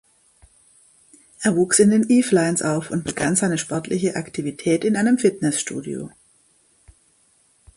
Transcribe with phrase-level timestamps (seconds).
[1.43, 6.09] Er wuchs in den Yvelines auf und begann seine sportliche Aktivität in einem Fitnessstudio.